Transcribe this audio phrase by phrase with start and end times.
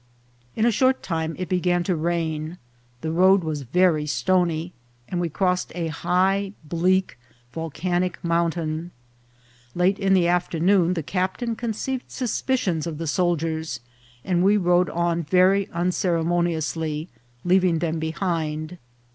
[0.55, 2.57] In a short time it began to rain;
[3.01, 4.73] the road was very stony,
[5.07, 7.19] and we crossed a high, bleak
[7.53, 8.89] volcanic mountain.
[9.75, 13.79] Late in the afternoon the captain conceived suspicions of the soldiers,
[14.25, 17.07] and we rode on very unceremoniously,
[17.45, 18.79] leaving them behind.